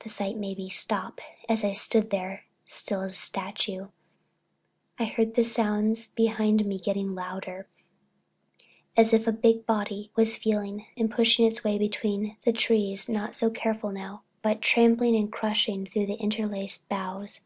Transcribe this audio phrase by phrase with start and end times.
[0.00, 3.86] The sight made me stop and, as I stood there still as a statue,
[4.98, 7.68] I heard the sounds behind me get louder,
[8.96, 13.36] as if a big body was feeling and pushing its way between the trees, not
[13.36, 17.42] so careful now, but trampling and crushing through the interlaced boughs.